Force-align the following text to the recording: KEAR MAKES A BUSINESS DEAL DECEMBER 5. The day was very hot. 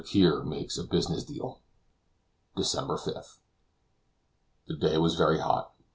KEAR 0.03 0.41
MAKES 0.43 0.79
A 0.79 0.83
BUSINESS 0.85 1.25
DEAL 1.25 1.59
DECEMBER 2.57 2.97
5. 2.97 3.37
The 4.65 4.75
day 4.75 4.97
was 4.97 5.13
very 5.13 5.37
hot. 5.37 5.73